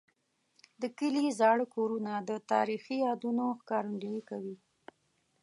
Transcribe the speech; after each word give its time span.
د 0.81 0.83
کلي 0.99 1.25
زاړه 1.39 1.65
کورونه 1.75 2.13
د 2.29 2.31
تاریخي 2.51 2.95
یادونو 3.07 3.45
ښکارندوي 3.59 4.21
کوي. 4.29 4.55